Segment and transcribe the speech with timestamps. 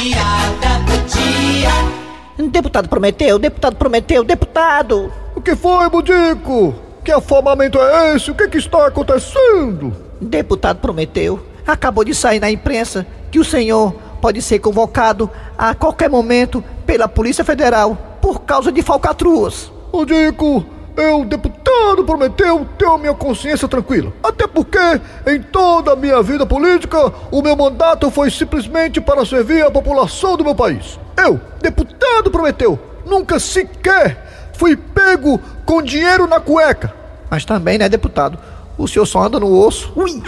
[0.00, 2.50] piada do dia.
[2.50, 5.12] Deputado Prometeu, deputado Prometeu, deputado!
[5.34, 6.74] O que foi, Budico?
[7.04, 8.30] Que afamamento é esse?
[8.30, 9.94] O que, que está acontecendo?
[10.20, 16.08] Deputado Prometeu, acabou de sair na imprensa que o senhor pode ser convocado a qualquer
[16.08, 19.72] momento pela Polícia Federal por causa de falcatruas.
[19.90, 20.64] Budico,
[20.98, 24.12] eu, deputado, prometeu ter a minha consciência tranquila.
[24.22, 24.78] Até porque,
[25.26, 30.36] em toda a minha vida política, o meu mandato foi simplesmente para servir a população
[30.36, 30.98] do meu país.
[31.16, 36.92] Eu, deputado, prometeu, nunca sequer fui pego com dinheiro na cueca.
[37.30, 38.36] Mas também, né, deputado?
[38.76, 39.92] O senhor só anda no osso.
[39.94, 40.20] Ui!